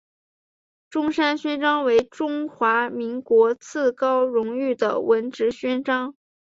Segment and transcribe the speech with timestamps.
[0.89, 6.15] 中山勋章为中华民国次高荣誉的文职勋章。